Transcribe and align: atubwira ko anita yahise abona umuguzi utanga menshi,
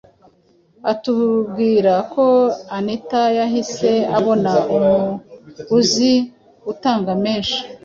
atubwira 0.91 1.93
ko 2.13 2.25
anita 2.77 3.23
yahise 3.37 3.89
abona 4.17 4.53
umuguzi 4.75 6.13
utanga 6.71 7.11
menshi, 7.23 7.59